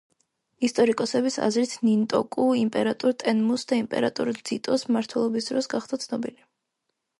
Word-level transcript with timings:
ისტორიკოსების 0.67 1.35
აზრით, 1.47 1.75
ნინტოკუ 1.89 2.47
იმპერატორ 2.61 3.13
ტენმუს 3.25 3.67
და 3.73 3.79
იმპერატორ 3.83 4.33
ძიტოს 4.51 4.89
მმართველობის 4.91 5.51
დროს 5.53 5.73
გახდა 5.77 6.05
ცნობილი. 6.09 6.39